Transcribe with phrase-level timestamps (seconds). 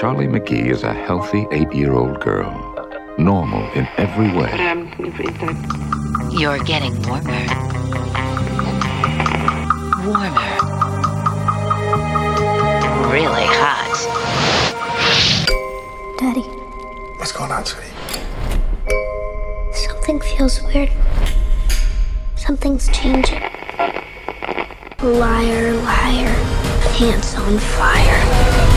[0.00, 2.50] Charlie McGee is a healthy eight-year-old girl.
[3.18, 4.50] Normal in every way.
[6.30, 7.44] You're getting warmer.
[10.06, 10.56] Warmer.
[13.12, 13.92] Really hot.
[16.18, 16.48] Daddy,
[17.18, 17.86] What's going on, sweetie?
[19.74, 20.90] something feels weird.
[22.36, 23.42] Something's changing.
[25.02, 26.34] Liar, liar,
[26.96, 28.69] pants on fire.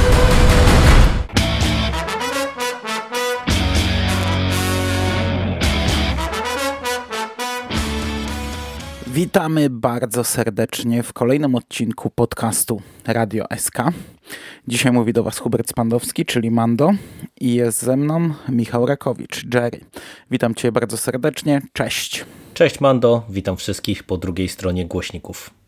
[9.13, 13.77] Witamy bardzo serdecznie w kolejnym odcinku podcastu Radio SK.
[14.67, 16.91] Dzisiaj mówi do Was Hubert Spandowski, czyli Mando
[17.39, 19.79] i jest ze mną Michał Rakowicz, Jerry.
[20.31, 22.25] Witam Cię bardzo serdecznie, cześć.
[22.53, 25.62] Cześć Mando, witam wszystkich po drugiej stronie głośników.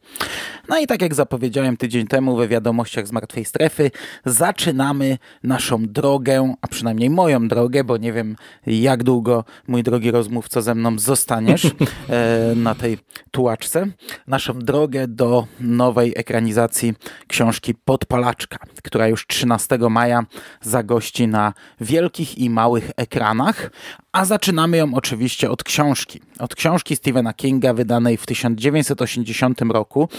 [0.70, 3.92] No i tak jak zapowiedziałem tydzień temu we wiadomościach z Martwej Strefy,
[4.26, 8.36] zaczynamy naszą drogę, a przynajmniej moją drogę, bo nie wiem
[8.68, 11.66] jak długo, mój drogi rozmówco, ze mną zostaniesz
[12.10, 12.98] e, na tej
[13.32, 13.88] tułaczce.
[14.27, 16.93] Naszą drogę do nowej ekranizacji
[17.27, 20.26] książki Podpalaczka, która już 13 maja
[20.62, 23.71] zagości na wielkich i małych ekranach,
[24.16, 26.21] a zaczynamy ją oczywiście od książki.
[26.40, 30.10] Od książki Stephena Kinga wydanej w 1980 roku.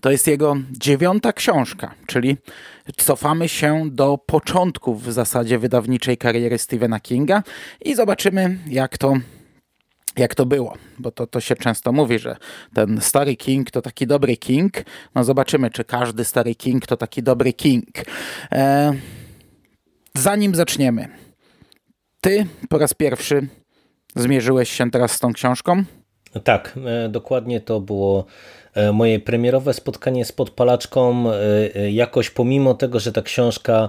[0.00, 2.36] To jest jego dziewiąta książka, czyli
[2.96, 7.42] cofamy się do początków w zasadzie wydawniczej kariery Stephena Kinga
[7.84, 9.14] i zobaczymy jak to
[10.16, 12.36] jak to było, bo to, to się często mówi, że
[12.74, 14.72] ten stary King to taki dobry King.
[15.14, 17.86] No zobaczymy, czy każdy stary King to taki dobry King.
[18.52, 18.92] E,
[20.14, 21.25] zanim zaczniemy,
[22.26, 23.48] ty po raz pierwszy
[24.16, 25.84] zmierzyłeś się teraz z tą książką?
[26.44, 28.24] Tak, e, dokładnie to było
[28.74, 31.24] e, moje premierowe spotkanie z podpalaczką.
[31.30, 33.88] E, Jakoś pomimo tego, że ta książka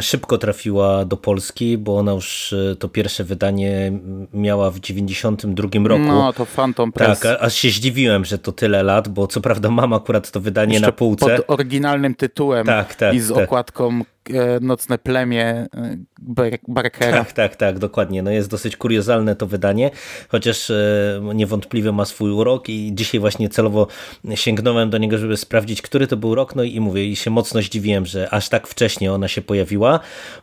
[0.00, 3.92] szybko trafiła do Polski, bo ona już to pierwsze wydanie
[4.34, 6.02] miała w 92 roku.
[6.02, 7.20] No, to Phantom Press.
[7.20, 10.72] Tak, aż się zdziwiłem, że to tyle lat, bo co prawda mam akurat to wydanie
[10.72, 11.36] Jeszcze na półce.
[11.36, 13.44] Pod oryginalnym tytułem Tak, tak, i z tak.
[13.44, 17.18] okładką e, Nocne plemię e, Bar- Barkera.
[17.18, 18.22] Tak, tak, tak, dokładnie.
[18.22, 19.90] No jest dosyć kuriozalne to wydanie,
[20.28, 23.86] chociaż e, niewątpliwie ma swój urok i dzisiaj właśnie celowo
[24.34, 27.62] sięgnąłem do niego, żeby sprawdzić, który to był rok, no i mówię, i się mocno
[27.62, 30.00] zdziwiłem, że aż tak wcześnie ona się pojawiła,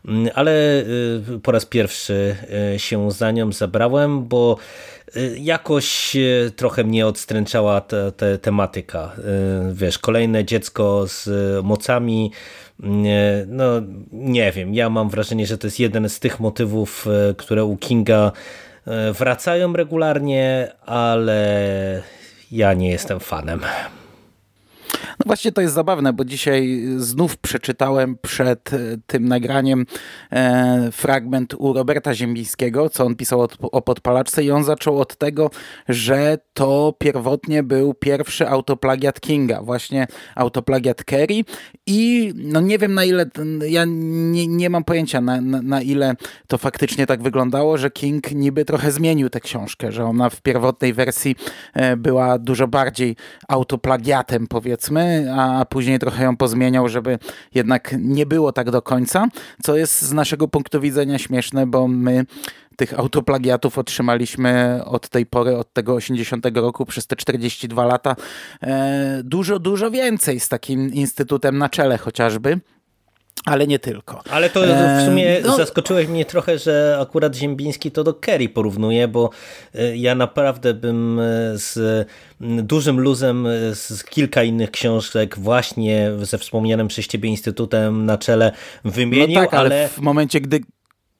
[0.07, 0.83] Mm, ale e,
[1.43, 2.35] po raz pierwszy
[2.73, 4.57] e, się za nią zabrałem, bo
[5.15, 6.17] e, jakoś
[6.55, 9.11] trochę mnie odstręczała ta, ta tematyka.
[9.73, 11.29] Wiesz, kolejne dziecko z
[11.65, 12.31] mocami,
[13.47, 13.65] no
[14.11, 17.07] nie wiem, ja mam wrażenie, że to jest jeden z tych motywów,
[17.37, 18.31] które u Kinga
[19.13, 22.01] wracają regularnie, ale
[22.51, 23.61] ja nie jestem fanem.
[24.93, 29.85] No właśnie to jest zabawne, bo dzisiaj znów przeczytałem przed e, tym nagraniem
[30.31, 35.15] e, fragment u Roberta Ziembińskiego, co on pisał o, o podpalaczce i on zaczął od
[35.15, 35.51] tego,
[35.89, 41.43] że to pierwotnie był pierwszy autoplagiat Kinga, właśnie autoplagiat Kerry
[41.85, 43.25] i no nie wiem na ile,
[43.67, 46.15] ja nie, nie mam pojęcia na, na, na ile
[46.47, 50.93] to faktycznie tak wyglądało, że King niby trochę zmienił tę książkę, że ona w pierwotnej
[50.93, 51.35] wersji
[51.73, 53.15] e, była dużo bardziej
[53.47, 54.76] autoplagiatem powiedzmy,
[55.37, 57.19] a później trochę ją pozmieniał, żeby
[57.55, 59.27] jednak nie było tak do końca,
[59.63, 62.25] co jest z naszego punktu widzenia śmieszne, bo my
[62.77, 68.15] tych autoplagiatów otrzymaliśmy od tej pory, od tego 80 roku przez te 42 lata
[68.61, 72.59] e, dużo, dużo więcej z takim instytutem na czele chociażby.
[73.47, 74.21] Ale nie tylko.
[74.29, 78.49] Ale to w E, sumie no- zaskoczyłeś mnie trochę, że akurat Ziembiński to do Kerry
[78.49, 79.29] porównuje, bo
[79.75, 81.23] e, ja naprawdę bym e,
[81.57, 82.07] z
[82.41, 88.51] dużym luzem e, z kilka innych książek właśnie ze wspomnianym przez ciebie Instytutem na czele
[88.85, 90.59] wymienił, no tak, ale, ale w momencie, gdy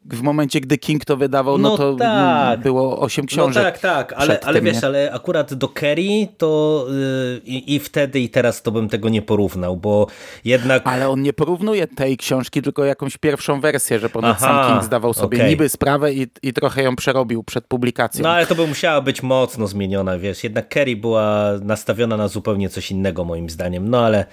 [0.10, 2.54] w momencie, gdy King to wydawał, no, No to tak.
[2.54, 3.64] mm, było 8 książek.
[3.64, 4.88] No tak, tak, ale, ale wiesz, nie?
[4.88, 9.78] ale akurat do Kerry to yy, i, wtedy i teraz to bym tego nie porównał,
[9.78, 10.08] bo
[10.46, 10.82] jednak...
[10.86, 14.84] Ale on nie porównuje tej książki, tylko jakąś pierwszą wersję, że ponad Aha, sam King
[14.84, 15.50] zdawał sobie okej.
[15.50, 18.24] niby sprawę i, i trochę ją przerobił przed publikacją.
[18.24, 22.70] No ale to by musiała być mocno zmieniona, wiesz, jednak Kerry była nastawiona na zupełnie
[22.70, 24.26] coś innego moim zdaniem, no ale,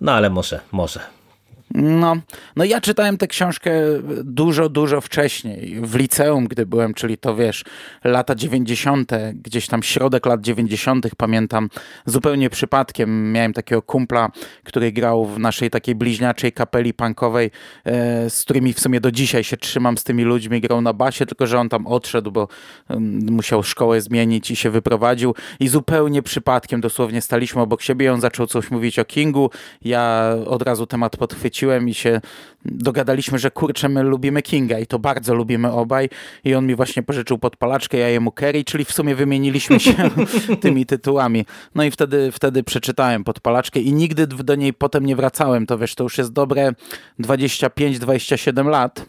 [0.00, 1.15] no ale może, może.
[1.74, 2.16] No,
[2.56, 3.70] no ja czytałem tę książkę
[4.24, 7.64] dużo, dużo wcześniej, w liceum, gdy byłem, czyli to wiesz,
[8.04, 11.68] lata 90., gdzieś tam środek lat 90., pamiętam,
[12.06, 14.30] zupełnie przypadkiem miałem takiego kumpla,
[14.64, 17.50] który grał w naszej takiej bliźniaczej kapeli punkowej,
[17.84, 21.26] e, z którymi w sumie do dzisiaj się trzymam z tymi ludźmi, grał na basie,
[21.26, 22.48] tylko że on tam odszedł, bo
[22.88, 28.08] em, musiał szkołę zmienić i się wyprowadził i zupełnie przypadkiem dosłownie staliśmy obok siebie i
[28.08, 29.50] on zaczął coś mówić o Kingu,
[29.82, 32.20] ja od razu temat podchwyciłem, wróciłem i się
[32.64, 36.08] dogadaliśmy, że kurczę, my lubimy Kinga i to bardzo lubimy obaj
[36.44, 39.94] i on mi właśnie pożyczył podpalaczkę, ja jemu Kerry, czyli w sumie wymieniliśmy się
[40.62, 41.46] tymi tytułami.
[41.74, 45.66] No i wtedy, wtedy przeczytałem podpalaczkę i nigdy do niej potem nie wracałem.
[45.66, 46.72] To wiesz, to już jest dobre
[47.20, 49.06] 25-27 lat.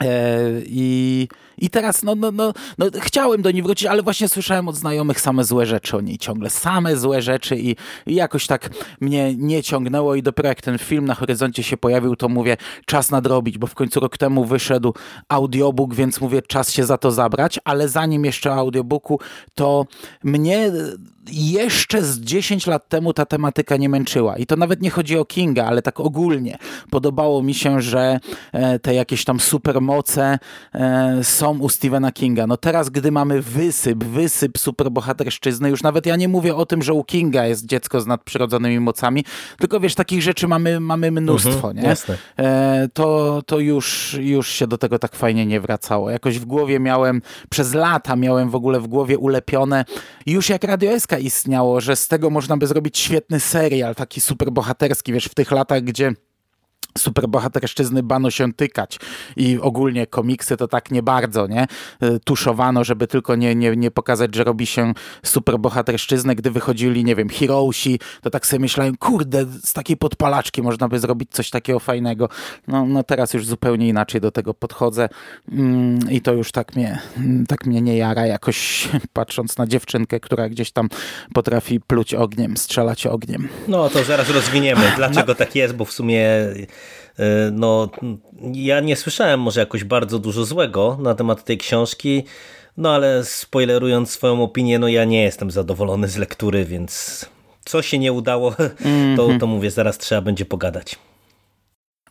[0.00, 1.28] E, I,
[1.58, 5.20] I teraz no, no, no, no, chciałem do niej wrócić, ale właśnie słyszałem od znajomych
[5.20, 6.50] same złe rzeczy o niej ciągle.
[6.50, 7.76] Same złe rzeczy i,
[8.06, 8.70] i jakoś tak
[9.00, 12.56] mnie nie ciągnęło i dopiero jak ten film na horyzoncie się pojawił, to mówię,
[12.86, 14.94] czas nadrobić, bo w końcu rok temu wyszedł
[15.28, 19.20] audiobook, więc mówię, czas się za to zabrać, ale zanim jeszcze audiobooku,
[19.54, 19.86] to
[20.24, 20.72] mnie
[21.32, 24.36] jeszcze z 10 lat temu ta tematyka nie męczyła.
[24.36, 26.58] I to nawet nie chodzi o Kinga, ale tak ogólnie.
[26.90, 28.20] Podobało mi się, że
[28.52, 30.38] e, te jakieś tam supermoce
[30.74, 32.46] e, są u Stephena Kinga.
[32.46, 36.92] No teraz, gdy mamy wysyp, wysyp superbohaterszczyzny, już nawet ja nie mówię o tym, że
[36.92, 39.24] u Kinga jest dziecko z nadprzyrodzonymi mocami,
[39.58, 41.82] tylko wiesz, takich rzeczy mamy, mamy mnóstwo, mhm, nie?
[41.82, 42.16] Jasne.
[42.38, 46.10] E, to, to już, już się do tego tak fajnie nie wracało.
[46.10, 49.84] Jakoś w głowie miałem, przez lata miałem w ogóle w głowie ulepione,
[50.26, 55.12] już jak Radio SK istniało, że z tego można by zrobić świetny serial, taki superbohaterski,
[55.12, 56.12] wiesz, w tych latach, gdzie
[56.98, 58.98] superbohaterszczyzny bano się tykać
[59.36, 61.66] i ogólnie komiksy to tak nie bardzo, nie?
[62.00, 64.92] E, tuszowano, żeby tylko nie, nie, nie pokazać, że robi się
[65.22, 66.34] superbohaterszczyznę.
[66.34, 70.98] Gdy wychodzili, nie wiem, Hiroshi, to tak sobie myślałem, kurde, z takiej podpalaczki można by
[70.98, 72.28] zrobić coś takiego fajnego.
[72.68, 75.08] No, no teraz już zupełnie inaczej do tego podchodzę
[75.52, 76.98] mm, i to już tak mnie,
[77.48, 80.88] tak mnie nie jara jakoś patrząc na dziewczynkę, która gdzieś tam
[81.34, 83.48] potrafi pluć ogniem, strzelać ogniem.
[83.68, 85.34] No to zaraz rozwiniemy, dlaczego no.
[85.34, 86.28] tak jest, bo w sumie
[87.52, 87.90] no,
[88.52, 92.24] ja nie słyszałem może jakoś bardzo dużo złego na temat tej książki,
[92.76, 97.24] no ale spoilerując swoją opinię, no ja nie jestem zadowolony z lektury, więc
[97.64, 98.54] co się nie udało,
[99.16, 100.98] to, to mówię, zaraz trzeba będzie pogadać.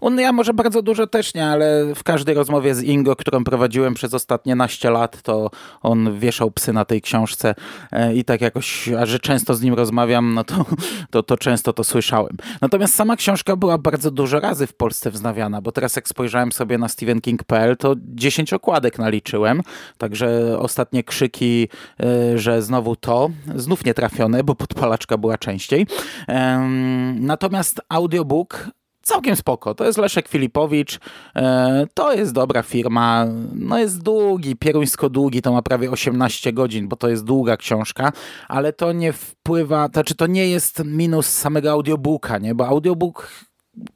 [0.02, 3.94] On, ja może bardzo dużo też nie, ale w każdej rozmowie z Ingo, którą prowadziłem
[3.94, 5.50] przez ostatnie naście lat, to
[5.82, 7.56] on wieszał psy na tej książce
[7.92, 10.66] e, i tak jakoś, a że często z nim rozmawiam, no to,
[11.10, 12.38] to, to często to słyszałem.
[12.62, 16.78] Natomiast sama książka była bardzo dużo razy w Polsce wznawiana, bo teraz jak spojrzałem sobie
[16.78, 19.62] na stephenking.pl, to 10 okładek naliczyłem,
[19.98, 21.68] także ostatnie krzyki,
[22.00, 25.88] e, że znowu to, znów nie trafione, bo podpalaczka była częściej.
[27.16, 28.72] Natomiast audiobook
[29.02, 29.76] całkiem spoko.
[29.76, 31.00] To jest Leszek Filipowicz,
[31.36, 36.88] e, to jest dobra firma, no jest długi, pieruńsko długi, to ma prawie 18 godzin,
[36.88, 38.12] bo to jest długa książka,
[38.48, 42.56] ale to nie wpływa, to znaczy to nie jest minus samego audiobooka, nie?
[42.56, 43.30] bo audiobook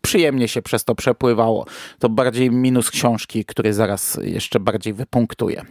[0.01, 1.65] przyjemnie się przez to przepływało.
[1.99, 5.65] To bardziej minus książki, który zaraz jeszcze bardziej wypunktuje.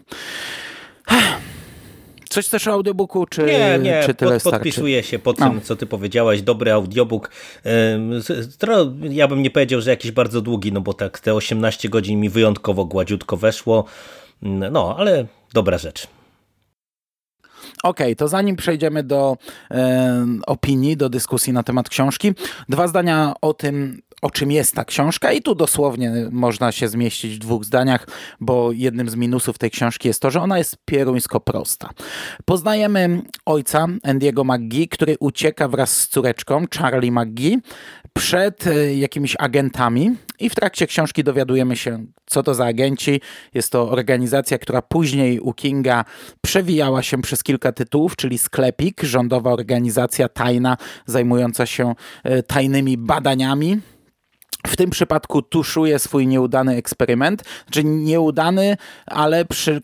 [2.35, 5.61] Coś też o audiobooku, czy, nie, nie, czy tyle pod, podpisuję się pod tym, no.
[5.61, 6.43] co ty powiedziałaś.
[6.43, 7.31] Dobry audiobook.
[9.11, 12.29] Ja bym nie powiedział, że jakiś bardzo długi, no bo tak te 18 godzin mi
[12.29, 13.85] wyjątkowo gładziutko weszło.
[14.43, 16.07] No, ale dobra rzecz.
[17.83, 19.37] Okej, okay, to zanim przejdziemy do
[19.71, 22.33] e, opinii, do dyskusji na temat książki,
[22.69, 27.35] dwa zdania o tym, o czym jest ta książka i tu dosłownie można się zmieścić
[27.35, 28.07] w dwóch zdaniach,
[28.41, 31.91] bo jednym z minusów tej książki jest to, że ona jest pieruńsko prosta.
[32.45, 37.59] Poznajemy ojca Andiego McGee, który ucieka wraz z córeczką Charlie McGee
[38.13, 43.21] przed e, jakimiś agentami i w trakcie książki dowiadujemy się, co to za agenci.
[43.55, 46.05] Jest to organizacja, która później u Kinga
[46.41, 51.95] przewijała się przez kilka tytułów, czyli Sklepik, rządowa organizacja tajna zajmująca się
[52.25, 53.81] e, tajnymi badaniami
[54.67, 59.81] w tym przypadku tuszuje swój nieudany eksperyment, czy nieudany, ale przy,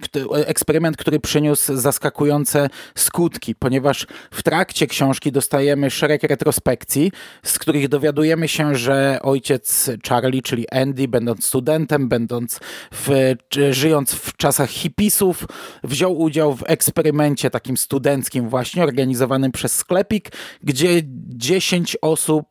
[0.47, 8.49] eksperyment, który przyniósł zaskakujące skutki, ponieważ w trakcie książki dostajemy szereg retrospekcji, z których dowiadujemy
[8.49, 12.61] się, że ojciec Charlie, czyli Andy, będąc studentem, będąc
[12.93, 13.35] w,
[13.71, 15.47] żyjąc w czasach hipisów,
[15.85, 20.33] wziął udział w eksperymencie takim studenckim właśnie, organizowanym przez sklepik,
[20.63, 22.47] gdzie 10 osób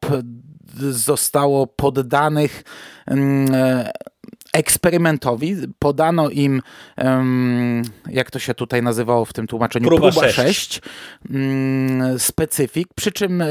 [0.80, 2.64] zostało poddanych
[3.08, 3.92] mm, e,
[4.54, 5.56] eksperymentowi.
[5.80, 6.62] Podano im,
[8.10, 10.82] jak to się tutaj nazywało w tym tłumaczeniu, próba, próba 6, 6
[11.30, 13.48] mm, specyfik, przy czym e,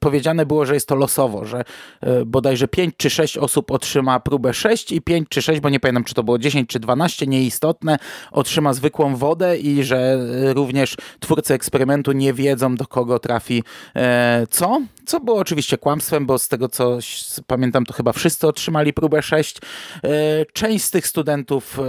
[0.00, 1.64] powiedziane było, że jest to losowo, że
[2.00, 5.80] e, bodajże 5 czy 6 osób otrzyma próbę 6 i 5 czy 6, bo nie
[5.80, 7.98] pamiętam, czy to było 10 czy 12, nieistotne,
[8.30, 10.18] otrzyma zwykłą wodę i że
[10.54, 13.62] również twórcy eksperymentu nie wiedzą, do kogo trafi
[14.50, 14.80] co.
[15.06, 16.98] co było oczywiście kłamstwem, bo z tego co
[17.46, 19.58] pamiętam, to chyba wszyscy otrzymali próbę 6.
[20.52, 21.80] Część z tych studentów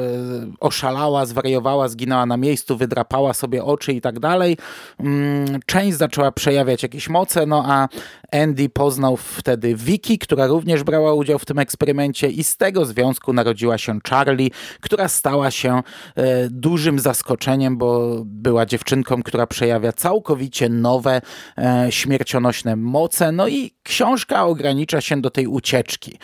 [0.59, 4.57] oszalała, zwariowała, zginęła na miejscu, wydrapała sobie oczy i tak dalej.
[4.99, 7.87] Mm, część zaczęła przejawiać jakieś moce, no a
[8.31, 13.33] Andy poznał wtedy Vicky, która również brała udział w tym eksperymencie i z tego związku
[13.33, 14.49] narodziła się Charlie,
[14.81, 15.81] która stała się
[16.15, 21.21] e, dużym zaskoczeniem, bo była dziewczynką, która przejawia całkowicie nowe,
[21.57, 23.04] e, śmiercionośne moce.
[23.33, 26.17] No i książka ogranicza się do tej ucieczki.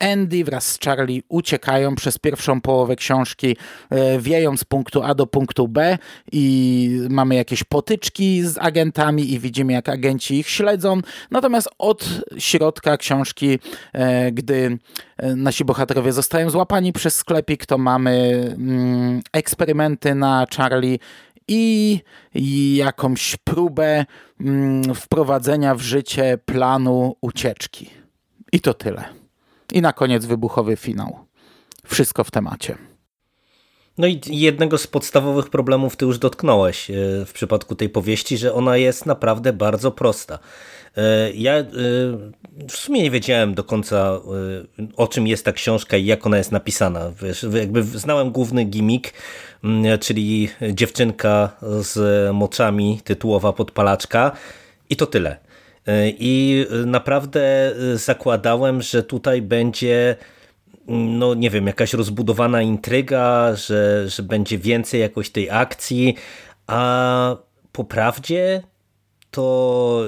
[0.00, 3.56] Andy wraz z Charlie uciekają przez pierwszą połowę książki,
[3.90, 5.98] e, wieją z punktu A do punktu B
[6.32, 11.00] i mamy jakieś potyczki z agentami i widzimy, jak agenci ich śledzą.
[11.30, 13.58] Natomiast od środka książki,
[13.92, 14.78] e, gdy
[15.16, 20.98] e, nasi bohaterowie zostają złapani przez sklepik, to mamy mm, eksperymenty na Charlie
[21.48, 22.00] i
[22.76, 24.04] jakąś próbę
[24.40, 27.90] mm, wprowadzenia w życie planu ucieczki.
[28.52, 29.04] I to tyle.
[29.72, 31.18] I na koniec wybuchowy finał.
[31.86, 32.91] Wszystko w temacie.
[33.98, 36.94] No i jednego z podstawowych problemów ty już dotknąłeś e,
[37.26, 40.38] w przypadku tej powieści, że ona jest naprawdę bardzo prosta.
[40.96, 41.64] E, ja e,
[42.68, 44.20] w sumie nie wiedziałem do końca
[44.96, 47.12] o czym jest ta książka i jak ona jest napisana.
[47.22, 49.12] Wiesz, jakby znałem główny gimmick,
[49.64, 54.32] mm, czyli dziewczynka z moczami, tytułowa podpalaczka
[54.90, 55.36] i to tyle.
[56.04, 60.16] I naprawdę zakładałem, że tutaj będzie
[60.86, 66.14] no nie wiem, jakaś rozbudowana intryga, że, że będzie więcej jakoś tej akcji,
[66.66, 67.36] a
[67.72, 68.62] po prawdzie
[69.30, 70.04] to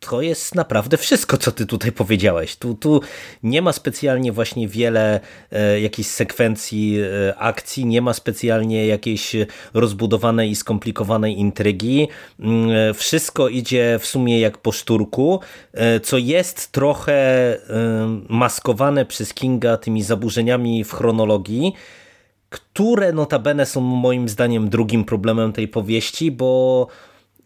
[0.00, 2.56] to jest naprawdę wszystko, co ty tutaj powiedziałeś.
[2.56, 3.00] Tu, tu
[3.42, 5.20] nie ma specjalnie właśnie wiele
[5.52, 9.36] e, jakichś sekwencji e, akcji, nie ma specjalnie jakiejś
[9.74, 12.08] rozbudowanej i skomplikowanej intrygi.
[12.40, 15.40] Mm, e, wszystko idzie w sumie jak po szturku,
[15.72, 17.58] e, co jest trochę e,
[18.28, 21.72] maskowane przez Kinga tymi zaburzeniami w chronologii,
[22.50, 26.86] które notabene są moim zdaniem drugim problemem tej powieści, bo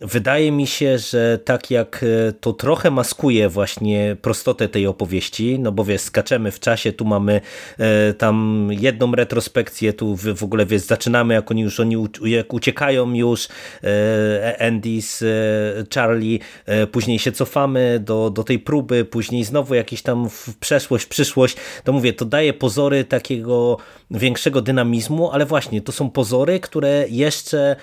[0.03, 5.73] Wydaje mi się, że tak jak e, to trochę maskuje właśnie prostotę tej opowieści, no
[5.73, 7.41] bo wiesz, skaczemy w czasie, tu mamy
[7.79, 12.53] e, tam jedną retrospekcję, tu w, w ogóle wiesz, zaczynamy jak oni już oni jak
[12.53, 13.49] uciekają już
[13.85, 19.75] e, Andy z e, Charlie, e, później się cofamy do, do tej próby, później znowu
[19.75, 23.77] jakieś tam w przeszłość, w przyszłość, to mówię, to daje pozory takiego
[24.11, 27.77] większego dynamizmu, ale właśnie to są pozory, które jeszcze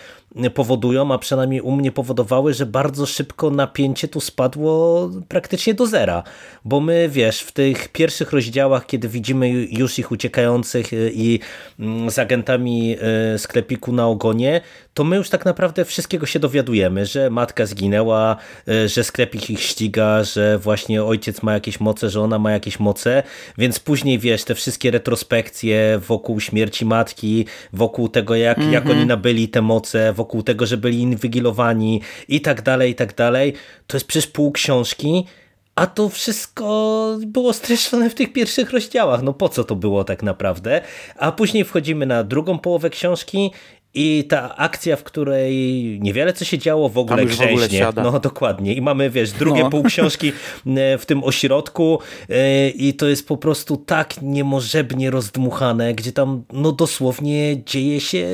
[0.53, 6.24] powodują, a przynajmniej u mnie powodowały, że bardzo szybko napięcie tu spadło praktycznie do zera,
[6.66, 11.39] bo my wiesz, w tych pierwszych rozdziałach, kiedy widzimy już ich uciekających y, i
[11.80, 12.98] mm, z agentami
[13.36, 14.62] y, sklepiku na ogonie,
[15.00, 18.38] to my już tak naprawdę wszystkiego się dowiadujemy, że matka zginęła,
[18.68, 22.79] y, że sklepik ich ściga, że właśnie ojciec ma jakieś moce, że ona ma jakieś
[22.79, 23.24] moce,
[23.58, 28.74] więc później wiesz, te wszystkie retrospekcje wokół śmierci matki, wokół tego jak, mm -hmm.
[28.74, 29.00] jak mhm.
[29.00, 33.53] oni nabyli te moce, wokół tego, że byli inwigilowani i tak dalej, i tak dalej.
[33.88, 35.25] To jest przecież pół książki,
[35.75, 39.22] a to wszystko było streszczone w tych pierwszych rozdziałach.
[39.22, 40.82] No po co to było tak naprawdę?
[41.18, 43.51] A później wchodzimy na drugą połowę książki
[43.93, 45.53] i ta akcja, w której
[46.01, 47.88] niewiele co się działo, w ogóle grzęźnie.
[47.96, 48.74] No dokładnie.
[48.74, 49.69] I mamy, wiesz, drugie no.
[49.69, 50.31] pół książki
[50.67, 56.43] e, w tym ośrodku e, i to jest po prostu tak niemożebnie rozdmuchane, gdzie tam
[56.53, 58.27] no dosłownie dzieje się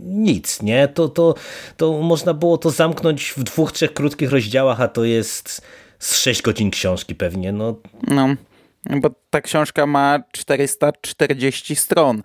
[0.00, 0.88] nic, nie?
[0.88, 1.34] To, to,
[1.76, 5.62] to można było to zamknąć w dwóch, trzech krótkich rozdziałach, a to jest
[5.98, 7.52] z sześć godzin książki pewnie.
[7.52, 7.76] No.
[8.08, 8.28] no.
[9.00, 12.22] Bo ta książka ma 440 stron.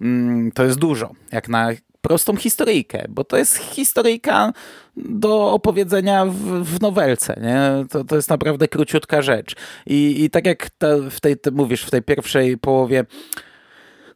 [0.00, 1.68] Mm, to jest dużo, jak na
[2.10, 4.52] prostą historyjkę, bo to jest historyjka
[4.96, 7.40] do opowiedzenia w, w nowelce.
[7.42, 7.86] Nie?
[7.90, 9.56] To, to jest naprawdę króciutka rzecz.
[9.86, 13.04] I, i tak jak ta, w tej, mówisz, w tej pierwszej połowie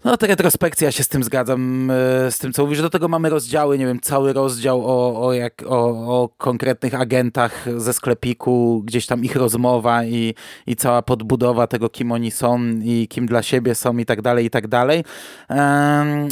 [0.04, 2.82] no, ta retrospekcja, się z tym zgadzam, e, z tym co mówisz.
[2.82, 5.86] Do tego mamy rozdziały, nie wiem, cały rozdział o, o, jak, o,
[6.22, 10.34] o konkretnych agentach ze sklepiku, gdzieś tam ich rozmowa i,
[10.66, 14.46] i cała podbudowa tego, kim oni są i kim dla siebie są i tak dalej,
[14.46, 15.04] i tak dalej.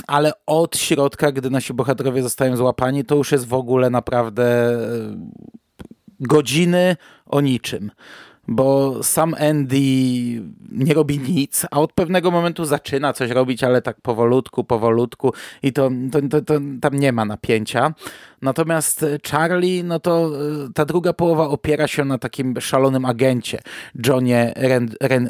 [0.07, 4.79] ale od środka, gdy nasi bohaterowie zostają złapani, to już jest w ogóle naprawdę e,
[6.21, 7.91] godziny o niczym.
[8.49, 9.79] Bo sam Andy
[10.73, 15.33] nie robi nic, a od pewnego momentu zaczyna coś robić, ale tak powolutku, powolutku
[15.63, 17.95] i to, to, to, to tam nie ma napięcia.
[18.43, 20.31] Natomiast Charlie, no to
[20.67, 23.59] e, ta druga połowa opiera się na takim szalonym agencie,
[24.07, 24.55] Johnie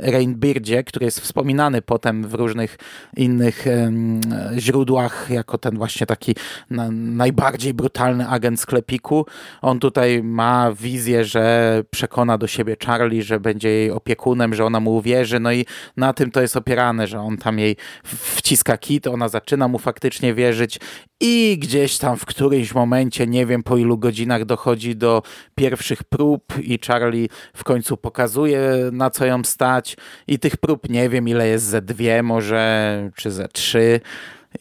[0.02, 2.78] Rainbirdzie, który jest wspominany potem w różnych
[3.16, 4.21] innych um,
[4.59, 6.35] źródłach jako ten właśnie taki
[6.71, 9.26] na, najbardziej brutalny agent sklepiku.
[9.62, 14.81] On tutaj ma wizję, że przekona do siebie Charlie, że będzie jej opiekunem, że ona
[14.81, 15.66] mu uwierzy, no i
[15.97, 20.35] na tym to jest opierane, że on tam jej wciska kit, ona zaczyna mu faktycznie
[20.35, 20.78] wierzyć
[21.25, 25.23] i gdzieś tam w którymś momencie, nie wiem po ilu godzinach dochodzi do
[25.54, 28.61] pierwszych prób i Charlie w końcu pokazuje
[28.92, 33.30] na co ją stać i tych prób nie wiem ile jest ze dwie może, czy
[33.30, 34.00] ze trzy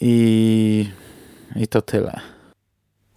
[0.01, 0.85] i,
[1.55, 2.40] i to tyle.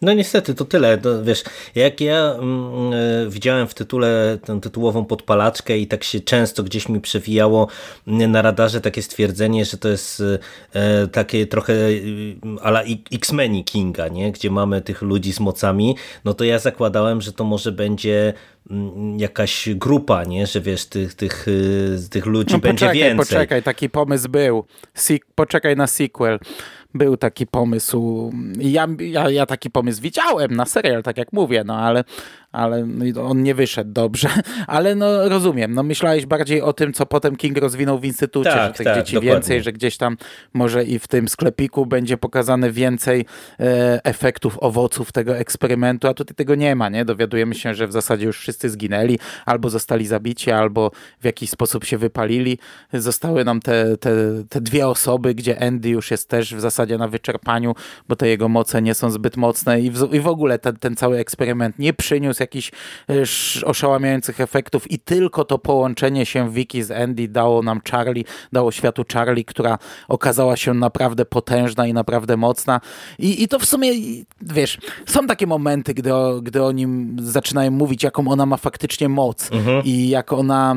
[0.05, 0.99] No niestety, to tyle.
[1.05, 1.45] No, wiesz,
[1.75, 6.89] jak ja mm, e, widziałem w tytule tę tytułową podpalaczkę i tak się często gdzieś
[6.89, 7.69] mi przewijało
[8.07, 10.23] na radarze takie stwierdzenie, że to jest
[10.75, 12.83] e, takie trochę e, ala
[13.13, 14.33] X-Meni Kinga, nie?
[14.33, 18.33] gdzie mamy tych ludzi z mocami, no to ja zakładałem, że to może będzie
[18.71, 20.47] mm, jakaś grupa, nie?
[20.47, 21.47] że wiesz, tych, tych,
[22.11, 23.27] tych ludzi no, będzie poczekaj, więcej.
[23.27, 24.65] Poczekaj, taki pomysł był.
[25.35, 26.39] Poczekaj na sequel
[26.95, 28.33] był taki pomysł.
[28.59, 32.05] Ja, ja, ja taki pomysł widziałem na serial, tak jak mówię, no ale,
[32.55, 34.29] ale no on nie wyszedł dobrze.
[34.67, 38.73] Ale no rozumiem, no myślałeś bardziej o tym, co potem King rozwinął w instytucie, tak,
[38.73, 39.33] że tych tak, dzieci dokładnie.
[39.33, 40.17] więcej, że gdzieś tam
[40.55, 43.27] może i w tym sklepiku będzie pokazane więcej
[43.61, 47.05] e, efektów, owoców tego eksperymentu, a tutaj tego nie ma, nie?
[47.05, 51.85] Dowiadujemy się, że w zasadzie już wszyscy zginęli, albo zostali zabici, albo w jakiś sposób
[51.85, 52.59] się wypalili.
[52.93, 54.11] Zostały nam te, te,
[54.49, 57.75] te dwie osoby, gdzie Andy już jest też w zasadzie na wyczerpaniu,
[58.09, 60.97] bo te jego moce nie są zbyt mocne i w, i w ogóle ten, ten
[60.97, 62.71] cały eksperyment nie przyniósł jakichś
[63.09, 68.73] e, oszałamiających efektów i tylko to połączenie się Wiki z Andy dało nam Charlie, dało
[68.73, 72.81] światu Charlie, która okazała się naprawdę potężna i naprawdę mocna.
[73.19, 73.91] I, i to w sumie,
[74.41, 76.11] wiesz, są takie momenty, gdy,
[76.43, 79.85] gdy o nim zaczynają mówić, jaką ona ma faktycznie moc mhm.
[79.85, 80.75] i jak ona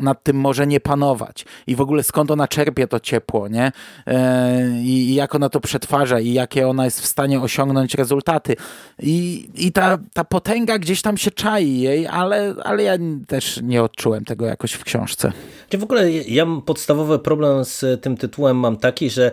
[0.00, 3.72] nad tym może nie panować i w ogóle skąd ona czerpie to ciepło, nie?
[4.06, 8.56] E, I jak ona to przetwarza i jakie ona jest w stanie osiągnąć rezultaty.
[8.98, 13.82] I, i ta, ta potęga gdzieś tam się czai jej, ale, ale ja też nie
[13.82, 15.32] odczułem tego jakoś w książce.
[15.78, 19.32] W ogóle ja mam podstawowy problem z tym tytułem mam taki, że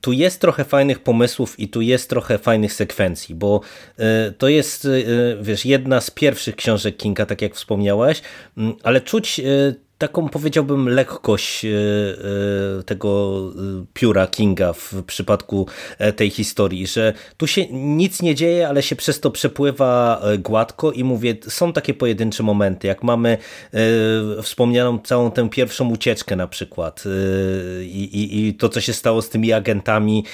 [0.00, 3.60] tu jest trochę fajnych pomysłów i tu jest trochę fajnych sekwencji, bo
[3.98, 8.22] y, to jest, y, wiesz, jedna z pierwszych książek Kinga, tak jak wspomniałeś,
[8.56, 15.66] mm, ale czuć y, taką powiedziałbym lekkość e, e, tego e, pióra Kinga w przypadku
[16.16, 21.04] tej historii, że tu się nic nie dzieje, ale się przez to przepływa gładko i
[21.04, 23.38] mówię, są takie pojedyncze momenty, jak mamy
[24.42, 27.04] wspomnianą całą tę pierwszą ucieczkę na przykład
[27.82, 30.24] i, i, i to, co się stało z tymi agentami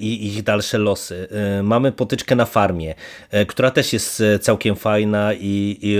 [0.00, 1.28] i ich dalsze losy.
[1.62, 2.94] Mamy potyczkę na farmie,
[3.48, 5.96] która też jest całkiem fajna i, i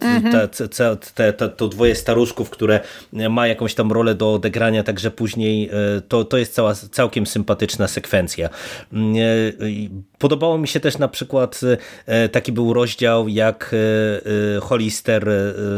[0.00, 0.32] mhm.
[0.32, 2.80] ta, ta, ta, ta, to dwoje staruszków staruszków, które
[3.30, 7.88] ma jakąś tam rolę do odegrania, także później e, to, to jest cała, całkiem sympatyczna
[7.88, 8.48] sekwencja.
[8.92, 9.20] Mm, e,
[10.18, 11.60] podobało mi się też na przykład
[12.06, 13.74] e, taki był rozdział jak
[14.60, 15.26] Hollister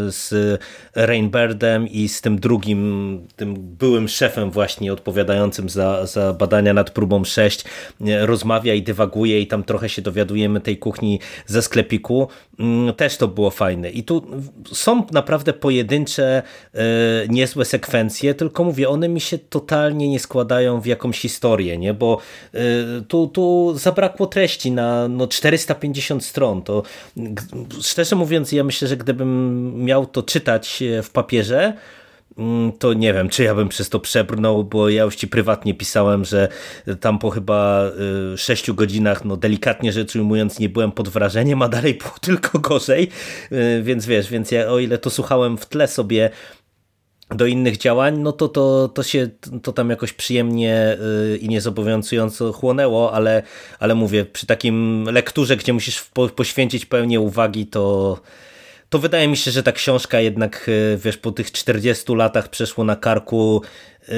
[0.08, 0.61] z
[0.94, 7.24] Rainbirdem i z tym drugim, tym byłym szefem właśnie odpowiadającym za, za badania nad próbą
[7.24, 7.64] 6
[8.20, 12.28] rozmawia i dywaguje i tam trochę się dowiadujemy tej kuchni ze sklepiku.
[12.58, 13.90] Mm, też to było fajne.
[13.90, 14.26] I tu
[14.72, 16.38] są naprawdę pojedyncze
[16.74, 16.81] E,
[17.29, 21.94] niezłe sekwencje, tylko mówię, one mi się totalnie nie składają w jakąś historię, nie?
[21.94, 22.18] bo
[22.55, 22.59] e,
[23.09, 26.62] tu, tu zabrakło treści na no, 450 stron.
[26.62, 26.83] To
[27.83, 31.72] szczerze mówiąc, ja myślę, że gdybym miał to czytać e, w papierze,
[32.79, 36.24] to nie wiem, czy ja bym przez to przebrnął, bo ja już ci prywatnie pisałem,
[36.24, 36.48] że
[37.01, 37.90] tam po chyba
[38.37, 43.09] 6 godzinach, no delikatnie rzecz ujmując, nie byłem pod wrażeniem, a dalej było tylko gorzej,
[43.83, 46.31] więc wiesz, więc ja o ile to słuchałem w tle sobie
[47.31, 49.29] do innych działań, no to, to, to się
[49.62, 50.96] to tam jakoś przyjemnie
[51.35, 53.42] y, i niezobowiązująco chłonęło, ale,
[53.79, 58.18] ale mówię, przy takim lekturze, gdzie musisz poświęcić pełnię uwagi, to,
[58.88, 62.85] to wydaje mi się, że ta książka jednak, y, wiesz, po tych 40 latach przeszło
[62.85, 63.62] na karku.
[64.09, 64.14] Yy,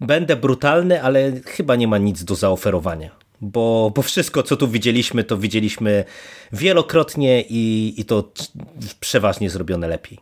[0.00, 3.10] będę brutalny, ale chyba nie ma nic do zaoferowania.
[3.40, 6.04] Bo, bo wszystko, co tu widzieliśmy, to widzieliśmy
[6.52, 8.32] wielokrotnie i, i to
[9.00, 10.18] przeważnie zrobione lepiej.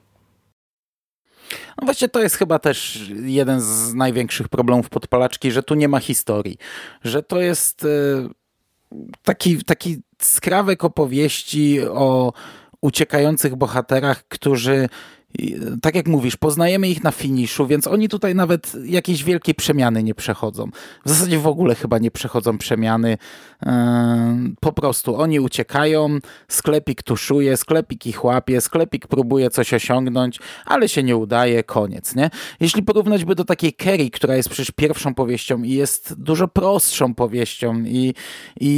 [1.81, 6.01] No właśnie to jest chyba też jeden z największych problemów podpalaczki, że tu nie ma
[6.01, 6.59] historii.
[7.05, 7.89] Że to jest e,
[9.23, 12.33] taki, taki skrawek opowieści o
[12.87, 14.89] uciekających bohaterach, którzy
[15.39, 20.03] i, tak jak mówisz, poznajemy ich na finiszu, więc oni tutaj nawet jakiejś wielkiej przemiany
[20.03, 20.71] nie przechodzą.
[21.05, 23.19] W zasadzie w ogóle chyba nie przechodzą przemiany.
[24.61, 31.03] Po prostu oni uciekają, sklepik tuszuje, sklepik ich łapie, sklepik próbuje coś osiągnąć, ale się
[31.03, 32.31] nie udaje, koniec, nie?
[32.61, 37.15] Jeśli porównać by do takiej Kerry, która jest przecież pierwszą powieścią i jest dużo prostszą
[37.15, 38.15] powieścią i,
[38.61, 38.69] i,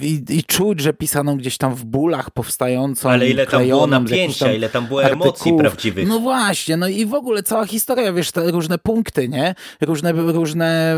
[0.00, 3.10] i, i, i czuć, że pisaną gdzieś tam w bólach powstającą.
[3.10, 5.85] Ale ile tam było napięcia, ile tam było emocji prawdziwych.
[6.08, 9.54] No właśnie, no i w ogóle cała historia, wiesz, te różne punkty, nie?
[9.80, 10.96] Różne, różne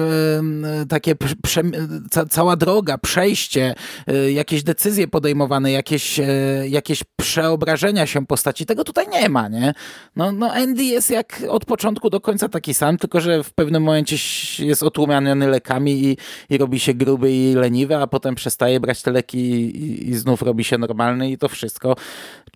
[0.89, 1.63] takie, prze,
[2.11, 3.75] ca, cała droga, przejście,
[4.11, 6.25] y, jakieś decyzje podejmowane, jakieś, e,
[6.69, 9.75] jakieś przeobrażenia się postaci, tego tutaj nie ma, nie?
[10.17, 13.83] No, no Andy jest jak od początku do końca taki sam, tylko że w pewnym
[13.83, 14.17] momencie
[14.59, 16.17] jest otłumiany lekami i,
[16.51, 20.43] i robi się gruby i leniwy, a potem przestaje brać te leki i, i znów
[20.43, 21.97] robi się normalny i to wszystko.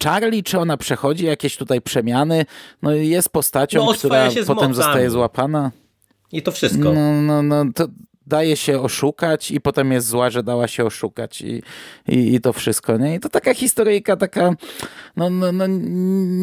[0.05, 2.22] Charlie, czy ona przechodzi jakieś tutaj przemiany?
[2.83, 5.71] No jest postacią, no, która potem zostaje złapana.
[6.33, 6.93] I to wszystko.
[6.93, 7.89] No, no, no to
[8.27, 11.63] daje się oszukać i potem jest zła, że dała się oszukać i,
[12.09, 12.97] i, i to wszystko.
[12.97, 13.15] Nie?
[13.15, 14.55] I to taka historyjka, taka
[15.17, 15.67] no, no, no,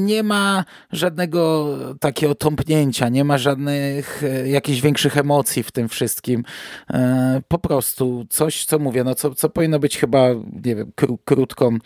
[0.06, 1.68] nie ma żadnego
[2.00, 6.44] takiego tąpnięcia, nie ma żadnych e, jakichś większych emocji w tym wszystkim.
[6.90, 10.28] E, po prostu coś, co mówię, no co, co powinno być chyba,
[10.66, 11.78] nie wiem, kró, krótką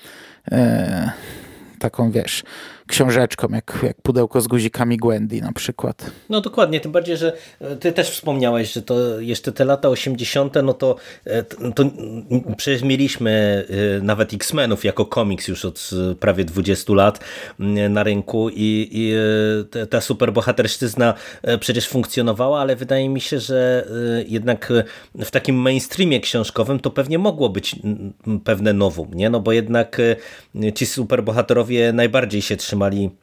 [0.52, 1.12] e,
[1.80, 2.44] taką, wiesz,
[2.94, 6.12] książeczką, jak, jak pudełko z guzikami Gwendy na przykład.
[6.30, 10.54] No dokładnie, tym bardziej, że e, ty też wspomniałeś, że to jeszcze te lata 80.,
[10.64, 11.84] no to, e, to
[12.58, 13.66] przecież mieliśmy
[14.00, 17.20] e, nawet X-Menów jako komiks już od prawie 20 lat
[17.90, 19.14] na rynku i, i
[19.90, 21.14] ta superbohaterszczyzna
[21.60, 23.88] przecież funkcjonowała, ale wydaje mi się, że
[24.28, 24.74] jednak
[25.16, 27.76] w takim mainstreamie książkowym to pewnie mogło być
[28.44, 29.30] pewne nowum, nie?
[29.30, 30.02] No bo jednak
[30.76, 33.18] ci superbohaterowie najbardziej się trzymają まり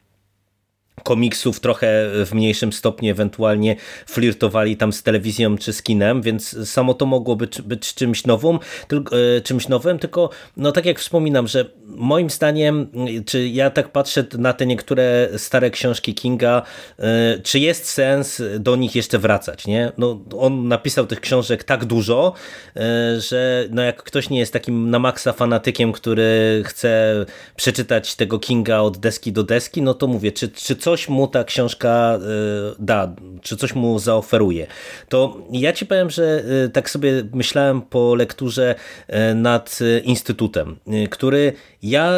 [1.03, 3.75] komiksów trochę w mniejszym stopniu ewentualnie
[4.05, 8.59] flirtowali tam z telewizją czy z kinem, więc samo to mogło być, być czymś nowym,
[8.87, 12.87] tylko, e, czymś nowym, tylko no tak jak wspominam, że moim zdaniem,
[13.25, 16.61] czy ja tak patrzę na te niektóre stare książki Kinga,
[16.99, 19.91] e, czy jest sens do nich jeszcze wracać, nie?
[19.97, 22.33] No on napisał tych książek tak dużo,
[22.75, 27.25] e, że no jak ktoś nie jest takim na maksa fanatykiem, który chce
[27.55, 31.43] przeczytać tego Kinga od deski do deski, no to mówię, czy, czy coś mu ta
[31.43, 32.19] książka
[32.71, 34.67] y, da, czy coś mu zaoferuje.
[35.09, 38.75] To ja ci powiem, że y, tak sobie myślałem po lekturze
[39.09, 42.13] y, nad Instytutem, który ja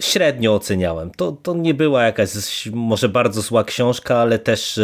[0.00, 1.10] średnio oceniałem.
[1.10, 2.28] To, to nie była jakaś
[2.72, 4.80] może bardzo zła książka, ale też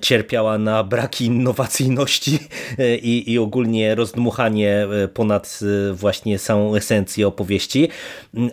[0.00, 2.38] cierpiała na braki innowacyjności
[3.02, 5.60] i, i ogólnie rozdmuchanie ponad
[5.92, 7.88] właśnie samą esencję opowieści.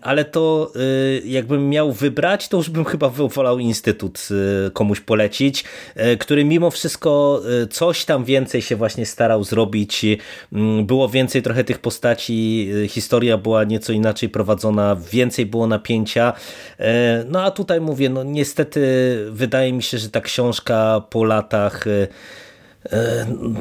[0.01, 0.73] Ale to
[1.25, 4.27] jakbym miał wybrać, to już bym chyba wolał instytut
[4.67, 5.63] y, komuś polecić,
[6.13, 10.05] y, który mimo wszystko y, coś tam więcej się właśnie starał zrobić.
[10.83, 16.33] Było więcej trochę tych postaci, historia była nieco inaczej prowadzona, więcej było napięcia.
[17.29, 18.81] No a tutaj mówię, no niestety
[19.31, 21.85] wydaje mi się, że ta książka po latach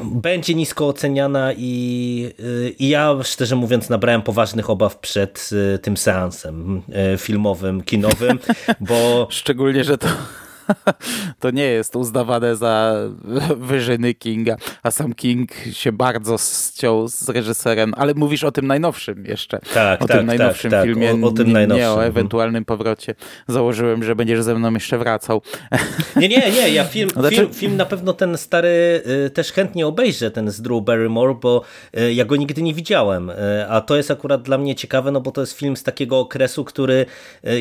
[0.03, 2.31] będzie nisko oceniana i,
[2.79, 5.49] i ja szczerze mówiąc nabrałem poważnych obaw przed
[5.81, 6.81] tym seansem
[7.17, 8.39] filmowym, kinowym,
[8.79, 9.27] bo...
[9.31, 10.07] Szczególnie, że to
[11.39, 12.95] to nie jest uznawane za
[13.57, 19.25] wyżyny Kinga, a sam King się bardzo ściął z reżyserem, ale mówisz o tym najnowszym
[19.25, 19.59] jeszcze.
[19.73, 21.85] Tak, o tak, tym najnowszym tak, filmie, tak, o, o tym najnowszym.
[21.85, 23.15] nie o ewentualnym powrocie.
[23.47, 25.41] Założyłem, że będziesz ze mną jeszcze wracał.
[26.15, 27.35] Nie, nie, nie, ja film, znaczy...
[27.35, 31.61] film, film na pewno ten stary y, też chętnie obejrzę, ten z Drew Barrymore, bo
[31.97, 33.33] y, ja go nigdy nie widziałem, y,
[33.69, 36.65] a to jest akurat dla mnie ciekawe, no bo to jest film z takiego okresu,
[36.65, 37.05] który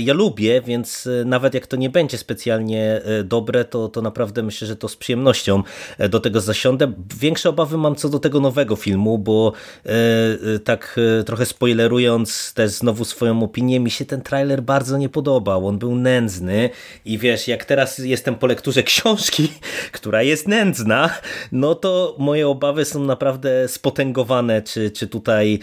[0.01, 2.94] ja lubię, więc nawet jak to nie będzie specjalnie
[3.25, 5.63] dobre, to, to naprawdę myślę, że to z przyjemnością
[5.99, 6.93] e, do tego zasiądę.
[7.21, 9.53] Większe obawy mam co do tego nowego filmu, bo
[9.87, 15.09] e, e, tak trochę spoilerując też znowu swoją opinię, mi się ten trailer bardzo nie
[15.09, 15.67] podobał.
[15.67, 16.71] On był nędzny
[17.05, 19.49] i wiesz, jak teraz jestem po lekturze książki,
[19.93, 21.11] która jest nędzna,
[21.53, 25.59] no to moje obawy są naprawdę spotęgowane, czy, czy tutaj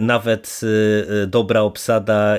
[0.00, 0.60] nawet
[1.26, 2.38] dobra obsada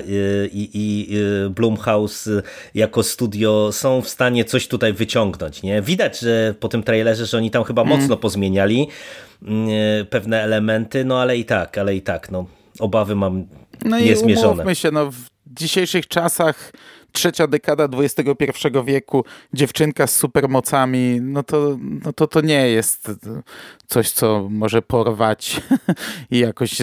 [0.52, 1.08] i, i
[1.50, 2.28] Blumhouse
[2.74, 5.62] jako studio są w stanie coś tutaj wyciągnąć.
[5.62, 5.82] Nie?
[5.82, 7.98] Widać, że po tym trailerze, że oni tam chyba mm.
[7.98, 8.88] mocno pozmieniali
[9.42, 9.68] mm,
[10.10, 12.46] pewne elementy, no ale i tak, ale i tak, no,
[12.78, 13.46] obawy mam
[13.84, 14.64] no niezmierzone.
[14.64, 15.16] No i się, no, w
[15.46, 16.72] dzisiejszych czasach
[17.12, 23.10] trzecia dekada XXI wieku, dziewczynka z supermocami, no to, no to to nie jest
[23.86, 25.60] coś, co może porwać
[26.30, 26.76] i jakoś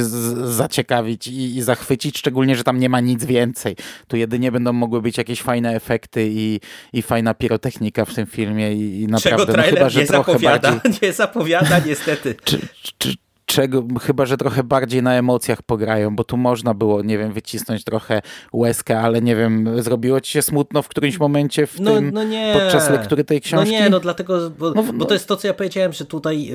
[0.44, 3.76] zaciekawić i, i zachwycić, szczególnie, że tam nie ma nic więcej.
[4.08, 6.60] Tu jedynie będą mogły być jakieś fajne efekty i,
[6.94, 10.32] i fajna pirotechnika w tym filmie i, i naprawdę, Czego no chyba, że nie trochę
[10.32, 10.92] zapowiada, bardziej...
[11.08, 12.36] nie zapowiada niestety.
[12.44, 12.60] Czy,
[12.98, 13.16] czy,
[13.48, 17.84] czego, chyba, że trochę bardziej na emocjach pograją, bo tu można było, nie wiem, wycisnąć
[17.84, 18.22] trochę
[18.54, 22.24] łezkę, ale nie wiem, zrobiło ci się smutno w którymś momencie w no, tym, no
[22.24, 22.56] nie.
[22.60, 23.74] podczas lektury tej książki?
[23.74, 25.06] No nie, no dlatego, bo, no, bo no.
[25.06, 26.52] to jest to, co ja powiedziałem, że tutaj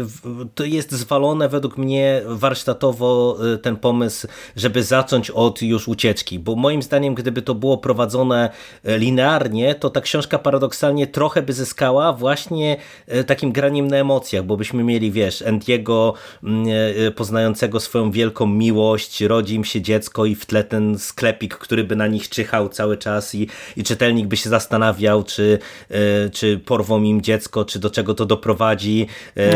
[0.55, 4.27] to jest zwalone według mnie warsztatowo y, ten pomysł,
[4.57, 8.51] żeby zacząć od już ucieczki, bo moim zdaniem, gdyby to było prowadzone
[8.89, 12.77] y, linearnie, to ta książka paradoksalnie trochę by zyskała właśnie
[13.15, 16.82] y, takim graniem na emocjach, bo byśmy mieli, wiesz, Andiego mm,
[17.17, 21.97] poznającego swoją wielką miłość, rodzi im się dziecko i w tle ten sklepik, który by
[21.97, 25.59] na nich czyhał cały czas i, i czytelnik by się zastanawiał, czy,
[26.33, 29.07] czy porwą im dziecko, czy do czego to doprowadzi.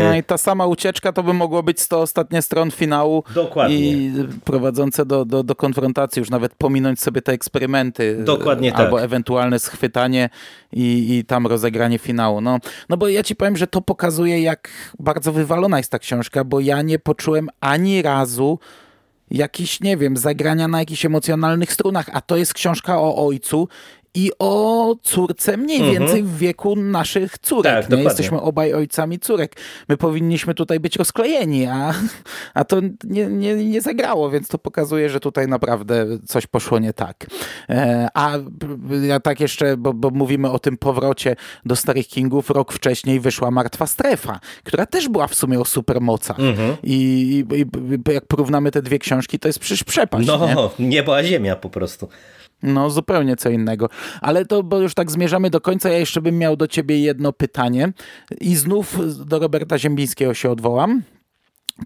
[0.05, 3.77] No i ta sama ucieczka to by mogło być 100 ostatnie stron finału Dokładnie.
[3.77, 4.13] i
[4.45, 8.17] prowadzące do, do, do konfrontacji, już nawet pominąć sobie te eksperymenty.
[8.23, 9.05] Dokładnie albo tak.
[9.05, 10.29] ewentualne schwytanie
[10.73, 12.41] i, i tam rozegranie finału.
[12.41, 12.59] No,
[12.89, 16.59] no bo ja ci powiem, że to pokazuje, jak bardzo wywalona jest ta książka, bo
[16.59, 18.59] ja nie poczułem ani razu
[19.31, 23.67] jakiś, nie wiem, zagrania na jakichś emocjonalnych strunach, a to jest książka o ojcu
[24.17, 25.97] i o córce mniej Mhm.
[25.99, 27.73] więcej w wieku naszych córek.
[27.73, 27.81] Tak, nie?
[27.89, 28.03] dokładnie.
[28.03, 29.55] Jesteśmy obaj ojcami córek.
[29.89, 31.93] My powinniśmy tutaj być rozklejeni, a,
[32.53, 36.93] a to nie, nie, nie zagrało, więc to pokazuje, że tutaj naprawdę coś poszło nie
[36.93, 37.27] tak.
[37.69, 38.31] E, a
[39.01, 43.51] ja tak jeszcze, bo, bo mówimy o tym powrocie do starych Kingów, rok wcześniej wyszła
[43.51, 46.39] Martwa Strefa, która też była w sumie o supermocach.
[46.39, 46.77] Mhm.
[46.83, 46.95] I,
[47.53, 47.55] i,
[48.11, 50.27] i jak porównamy te dwie książki, to jest przecież przepaść.
[50.27, 50.37] nie?
[50.55, 52.07] No, niebo a ziemia po prostu.
[52.63, 53.89] No, zupełnie co innego.
[54.21, 57.33] Ale to, bo już tak zmierzamy do końca, ja jeszcze bym miał do ciebie jedno
[57.33, 57.93] pytanie.
[58.41, 61.01] I znów do Roberta Ziembińskiego się odwołam.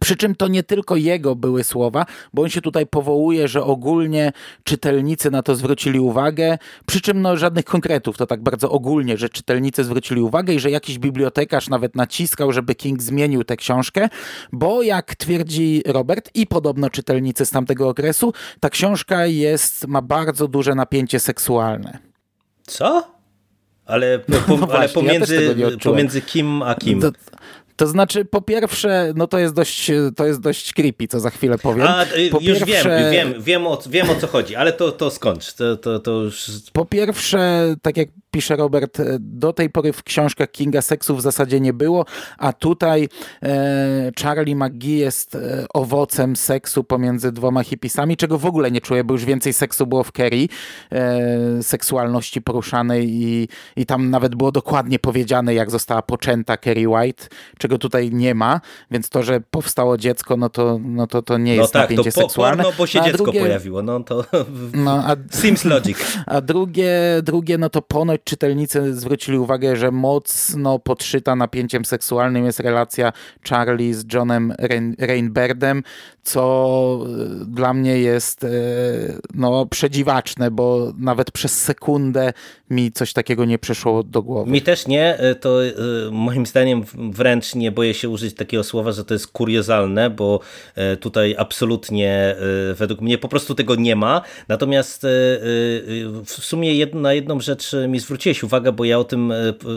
[0.02, 4.32] Przy czym to nie tylko jego były słowa, bo on się tutaj powołuje, że ogólnie
[4.64, 9.30] czytelnicy na to zwrócili uwagę, przy czym no żadnych konkretów, to tak bardzo ogólnie, że
[9.30, 14.10] czytelnicy zwrócili uwagę i że jakiś bibliotekarz nawet naciskał, żeby King zmienił tę książkę,
[14.52, 20.48] bo jak twierdzi Robert i podobno czytelnicy z tamtego okresu, ta książka jest, ma bardzo
[20.48, 22.00] duże napięcie seksualne.
[22.68, 23.12] Co?
[23.86, 25.80] Ale, po, No ale właśnie, ja pomiędzy, odczułem.
[25.80, 27.02] pomiędzy kim a kim?
[27.02, 27.12] To,
[27.82, 31.58] to znaczy, po pierwsze, no to jest dość, to jest dość creepy, co za chwilę
[31.58, 31.88] powiem.
[31.88, 34.92] A, y, po już pierwsze, wiem, wiem, wiem o, wiem o co chodzi, ale to,
[34.92, 35.54] to skończ.
[35.54, 36.50] To, to, to już...
[36.74, 41.22] Po pierwsze, tak jak pisze Robert, e, do tej pory w książkach Kinga seksu w
[41.22, 42.06] zasadzie nie było,
[42.38, 43.10] a tutaj
[43.44, 49.04] e, Charlie McGee jest e, owocem seksu pomiędzy dwoma hipisami, czego w ogóle nie czuję,
[49.04, 50.48] bo już więcej seksu było w Kerry,
[51.62, 57.24] seksualności poruszanej i, i tam nawet było dokładnie powiedziane, jak została poczęta Kerry White,
[57.58, 61.56] czego tutaj nie ma, więc to, że powstało dziecko, no to, no to, to nie
[61.56, 62.64] No jest tak, to napięcie po, seksualne.
[62.64, 63.84] porno, bo się No, a dziecko drugie- pojawiło.
[63.84, 64.26] No to
[64.74, 65.98] No, a, seems logic.
[66.26, 66.92] a drugie,
[67.24, 73.14] drugie, no to ponoć czytelnicy zwrócili uwagę, że mocno podszyta napięciem seksualnym jest relacja
[73.50, 75.84] Charlie z Johnem Rain, Rainbirdem,
[76.24, 77.00] co
[77.42, 78.50] e, dla mnie jest e,
[79.34, 82.34] no, przedziwaczne, bo nawet przez sekundę
[82.70, 84.52] mi coś takiego nie przyszło do głowy.
[84.52, 85.60] Mi też nie, e, to
[86.12, 90.40] moim zdaniem wręcz nie boję się użyć takiego słowa, że to jest kuriozalne, bo
[91.00, 92.36] tutaj absolutnie
[92.76, 94.22] według mnie po prostu tego nie ma.
[94.48, 95.02] Natomiast
[96.26, 99.68] w sumie na jedną rzecz mi zwróciłeś uwagę, bo ja o tym e, p-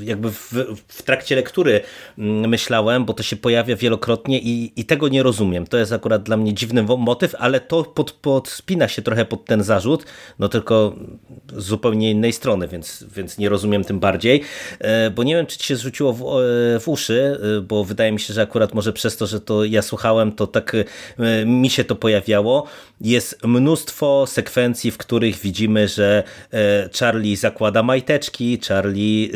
[0.00, 0.52] jakby w,
[0.88, 1.80] w trakcie lektury
[2.18, 5.66] mm, myślałem, bo to się pojawia wielokrotnie i, i tego nie rozumiem.
[5.66, 9.62] To jest akurat dla mnie dziwny motyw, ale to pod, podspina się trochę pod ten
[9.62, 10.04] zarzut,
[10.38, 10.96] no tylko
[11.56, 14.42] z zupełnie innej strony, więc, więc nie rozumiem tym bardziej,
[14.78, 18.12] E, bo nie wiem, czy ci się zrzuciło w, e, w uszy, e, bo wydaje
[18.12, 21.70] mi się, że akurat może przez to, że to ja słuchałem, to tak e, mi
[21.70, 22.66] się to pojawiało.
[23.00, 29.30] Jest mnóstwo sekwencji, w których widzimy, że e, Charlie zakłada majteczki, Charlie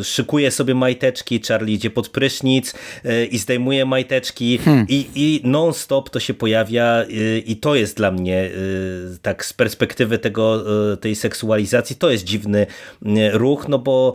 [0.00, 6.10] e, szykuje sobie majteczki, Charlie idzie pod prysznic e, i zdejmuje majteczki i, i non-stop
[6.10, 8.50] to się pojawia e, i to jest dla mnie e,
[9.22, 12.66] tak z perspektywy tego, e, tej seksualizacji, to jest dziwny
[13.06, 14.14] e, ruch, no bo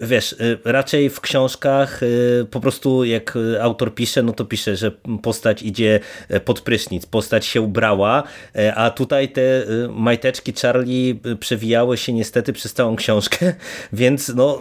[0.00, 2.06] wiesz, e, raczej w książkach e,
[2.44, 4.90] po prostu jak autor pisze, no to pisze, że
[5.22, 8.22] postać idzie e, pod prysznic, postać się ubrała,
[8.56, 9.42] e, a tutaj te
[9.90, 13.54] majteczki Charlie przewijały się niestety przez całą książkę,
[13.92, 14.60] więc no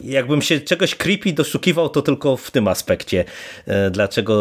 [0.00, 3.24] jakbym się czegoś creepy doszukiwał, to tylko w tym aspekcie,
[3.66, 4.38] e, dlaczego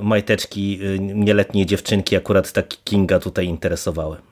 [0.00, 4.31] majteczki nieletniej dziewczynki akurat tak Kinga tutaj interesowały.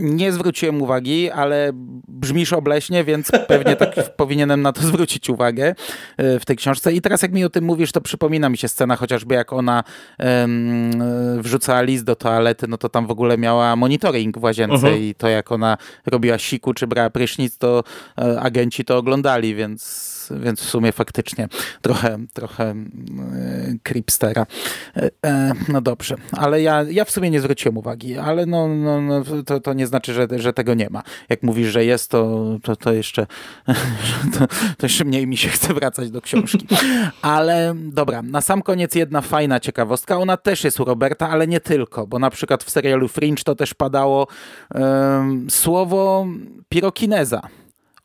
[0.00, 1.70] Nie zwróciłem uwagi, ale
[2.08, 5.74] brzmisz obleśnie, więc pewnie tak powinienem na to zwrócić uwagę
[6.16, 6.92] e, w tej książce.
[6.92, 9.84] I teraz jak mi o tym mówisz, to przypomina mi się scena chociażby jak ona
[10.18, 10.90] um,
[11.42, 14.94] wrzucała list do toalety, no to tam w ogóle miała monitoring w łazience uh mhm.
[14.94, 15.02] -huh.
[15.02, 17.84] i to jak ona robiła siku czy brała prysznic, to
[18.18, 21.48] e, agenci to oglądali, więc więc, w sumie faktycznie
[21.82, 22.74] trochę, trochę e,
[23.82, 24.46] creepstera.
[24.96, 29.00] E, e, no dobrze, ale ja, ja w sumie nie zwróciłem uwagi, ale no, no,
[29.00, 31.02] no to, to nie znaczy, że, że tego nie ma.
[31.28, 33.26] Jak mówisz, że jest, to, to, to jeszcze
[34.38, 36.66] to, to jeszcze mniej mi się chce wracać do książki.
[37.22, 40.18] Ale dobra, na sam koniec jedna fajna ciekawostka.
[40.18, 43.54] Ona też jest u Roberta, ale nie tylko, bo na przykład w serialu Fringe to
[43.54, 44.26] też padało
[44.74, 46.26] um, słowo
[46.68, 47.48] pirokineza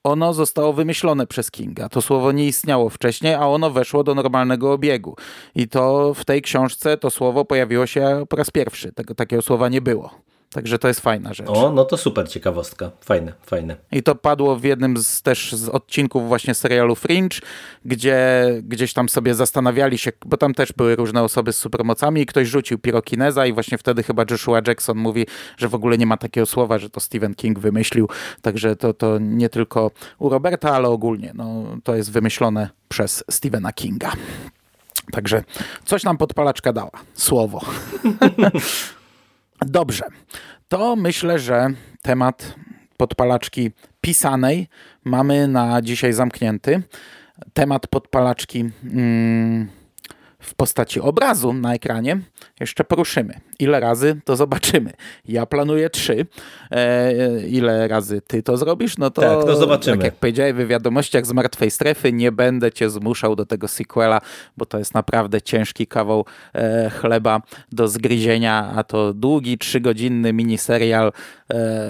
[0.04, 1.90] ono zostało wymyślone przez Kinga.
[1.90, 5.16] To słowo nie istniało wcześniej, a ono weszło do normalnego obiegu.
[5.56, 8.92] I to w tej książce to słowo pojawiło się po raz pierwszy.
[8.94, 10.29] Tego, takiego słowa nie było.
[10.54, 11.48] Także to jest fajna rzecz.
[11.50, 12.92] O, no to super ciekawostka.
[13.02, 13.76] Fajne, fajne.
[13.92, 17.40] I to padło w jednym z też z odcinków właśnie serialu Fringe,
[17.86, 22.26] gdzie gdzieś tam sobie zastanawiali się, bo tam też były różne osoby z supermocami i
[22.26, 25.26] ktoś rzucił pirokineza i właśnie wtedy chyba Joshua Jackson mówi,
[25.58, 28.10] że w ogóle nie ma takiego słowa, że to Stephen King wymyślił.
[28.42, 31.32] Także to, to nie tylko u Roberta, ale ogólnie.
[31.36, 34.12] No, to jest wymyślone przez Stephena Kinga.
[35.12, 35.44] Także
[35.86, 36.92] coś nam podpalaczka dała.
[37.14, 37.62] Słowo.
[39.66, 40.04] Dobrze,
[40.68, 41.68] to myślę, że
[42.02, 42.56] temat
[42.98, 44.68] podpalaczki pisanej
[45.04, 46.82] mamy na dzisiaj zamknięty.
[47.54, 49.70] Temat podpalaczki mm,
[50.40, 52.20] w postaci obrazu na ekranie
[52.60, 53.34] jeszcze poruszymy.
[53.60, 54.94] Ile razy, to zobaczymy.
[55.26, 56.26] Ja planuję trzy.
[56.72, 58.98] E, ile razy ty to zrobisz?
[58.98, 59.98] No to, tak, to zobaczymy.
[59.98, 64.22] Tak jak powiedziałem w wiadomościach z martwej strefy, nie będę cię zmuszał do tego sequela,
[64.58, 71.08] bo to jest naprawdę ciężki kawał e, chleba do zgryzienia, a to długi, trzygodzinny miniserial,
[71.08, 71.12] e,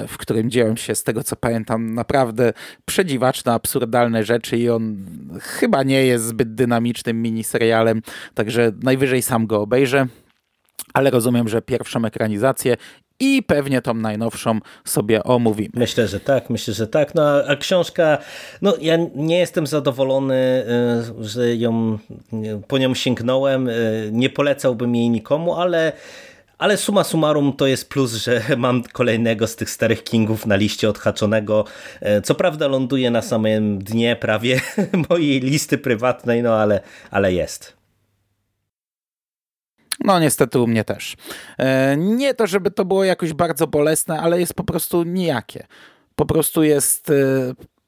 [0.08, 2.54] w którym dzieją się, z tego co pamiętam, naprawdę
[2.86, 4.98] przedziwaczne, absurdalne rzeczy i on
[5.42, 8.02] chyba nie jest zbyt dynamicznym miniserialem,
[8.39, 10.08] także najwyżej sam go obejrzę
[10.93, 12.78] ale rozumiem, że pierwszą ekranizację
[13.19, 15.69] i pewnie tą najnowszą sobie omówimy.
[15.73, 17.15] Myślę, że tak, myślę, że tak.
[17.15, 18.17] No a, a książka,
[18.62, 20.65] no ja nie jestem zadowolony,
[21.19, 21.97] y, że ją
[22.67, 23.67] po nią sięgnąłem.
[23.69, 25.93] Y, nie polecałbym jej nikomu, ale
[26.58, 30.89] ale suma summarum to jest plus, że mam kolejnego z tych starych Kingów na liście
[30.89, 31.65] odhaczonego.
[32.02, 34.62] Y, co prawda ląduje na samym dnie prawie
[35.10, 37.79] mojej listy prywatnej, no ale, ale jest.
[40.00, 41.16] No niestety u mnie też.
[41.58, 45.68] E, nie to, żeby to było jakoś bardzo bolesne, ale jest po prostu nijakie.
[46.16, 47.14] Po prostu jest, e,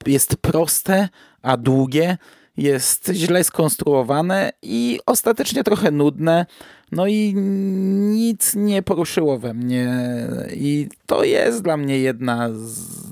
[0.06, 1.10] jest proste,
[1.42, 2.18] a długie,
[2.58, 6.46] jest źle skonstruowane i ostatecznie trochę nudne.
[6.92, 10.08] No i nic nie poruszyło we mnie.
[10.54, 13.12] I to jest dla mnie jedna z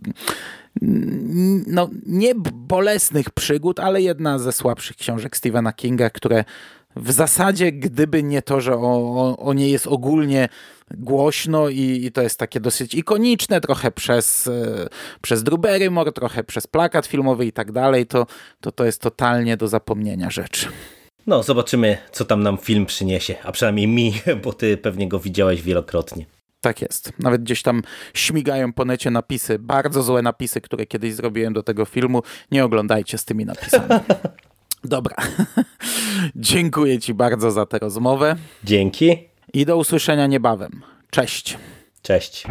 [1.67, 6.43] no, nie bolesnych przygód, ale jedna ze słabszych książek Stephena Kinga, które
[6.95, 10.49] w zasadzie, gdyby nie to, że o, o, nie jest ogólnie
[10.91, 14.87] głośno i, i, to jest takie dosyć ikoniczne, trochę przez, e,
[15.21, 18.27] przez Drew Barrymore, trochę przez plakat filmowy i tak dalej, to,
[18.61, 20.67] to to jest totalnie do zapomnienia rzecz.
[21.27, 25.61] No, zobaczymy, co tam nam film przyniesie, a przynajmniej mi, bo ty pewnie go widziałeś
[25.61, 26.25] wielokrotnie.
[26.61, 27.11] Tak jest.
[27.19, 27.81] Nawet gdzieś tam
[28.13, 32.21] śmigają po necie napisy, bardzo złe napisy, które kiedyś zrobiłem do tego filmu.
[32.51, 33.89] Nie oglądajcie z tymi napisami.
[34.83, 35.15] Dobra.
[36.35, 38.35] Dziękuję Ci bardzo za tę rozmowę.
[38.63, 39.17] Dzięki.
[39.53, 40.81] I do usłyszenia niebawem.
[41.09, 41.57] Cześć.
[42.01, 42.45] Cześć.